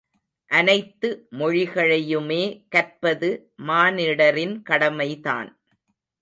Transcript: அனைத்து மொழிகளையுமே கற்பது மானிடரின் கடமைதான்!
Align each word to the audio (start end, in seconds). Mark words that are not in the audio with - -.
அனைத்து 0.51 1.09
மொழிகளையுமே 1.31 2.41
கற்பது 2.69 3.29
மானிடரின் 3.61 4.55
கடமைதான்! 4.63 5.51